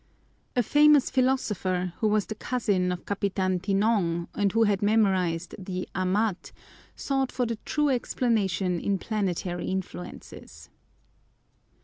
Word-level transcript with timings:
A 0.55 0.63
famous 0.63 1.11
philosopher, 1.11 1.93
who 1.99 2.07
was 2.07 2.25
the 2.25 2.33
cousin 2.33 2.91
of 2.91 3.05
Capitan 3.05 3.59
Tinong 3.59 4.29
and 4.33 4.51
who 4.51 4.63
had 4.63 4.81
memorized 4.81 5.53
the 5.59 5.87
"Amat," 5.93 6.51
sought 6.95 7.31
for 7.31 7.45
the 7.45 7.59
true 7.65 7.89
explanation 7.89 8.79
in 8.79 8.97
planetary 8.97 9.67
influences. 9.67 10.71